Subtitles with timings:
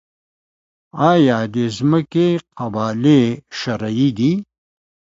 [1.09, 3.21] آیا د ځمکې قبالې
[3.59, 4.33] شرعي دي؟